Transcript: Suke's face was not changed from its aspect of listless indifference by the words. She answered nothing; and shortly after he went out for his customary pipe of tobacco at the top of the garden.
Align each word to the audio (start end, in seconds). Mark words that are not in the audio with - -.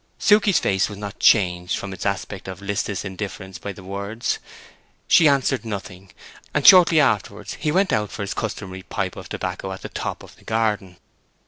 Suke's 0.17 0.57
face 0.57 0.89
was 0.89 0.97
not 0.97 1.19
changed 1.19 1.77
from 1.77 1.93
its 1.93 2.07
aspect 2.07 2.47
of 2.47 2.59
listless 2.59 3.05
indifference 3.05 3.59
by 3.59 3.71
the 3.71 3.83
words. 3.83 4.39
She 5.07 5.27
answered 5.27 5.63
nothing; 5.63 6.09
and 6.55 6.65
shortly 6.65 6.99
after 6.99 7.43
he 7.59 7.71
went 7.71 7.93
out 7.93 8.09
for 8.09 8.23
his 8.23 8.33
customary 8.33 8.81
pipe 8.81 9.15
of 9.15 9.29
tobacco 9.29 9.71
at 9.71 9.83
the 9.83 9.89
top 9.89 10.23
of 10.23 10.37
the 10.37 10.43
garden. 10.43 10.97